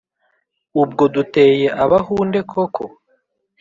Ubwo 0.81 1.03
duteye 1.15 1.67
Abahunde 1.83 2.39
koko 2.51 2.83